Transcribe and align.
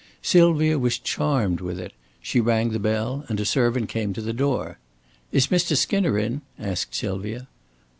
Sylvia 0.23 0.79
was 0.79 0.97
charmed 0.97 1.61
with 1.61 1.79
it. 1.79 1.93
She 2.23 2.39
rang 2.39 2.71
the 2.71 2.79
bell, 2.79 3.23
and 3.29 3.39
a 3.39 3.45
servant 3.45 3.87
came 3.89 4.13
to 4.13 4.21
the 4.23 4.33
door. 4.33 4.79
"Is 5.31 5.49
Mr. 5.49 5.77
Skinner 5.77 6.17
in?" 6.17 6.41
asked 6.57 6.95
Sylvia. 6.95 7.47